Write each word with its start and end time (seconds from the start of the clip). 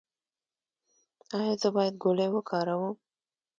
ایا 1.37 1.53
زه 1.61 1.67
باید 1.75 1.95
ګولۍ 2.03 2.27
وکاروم؟ 2.31 2.95